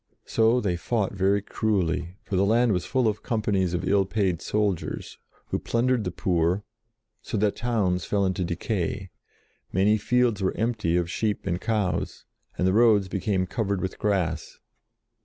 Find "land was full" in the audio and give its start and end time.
2.43-3.07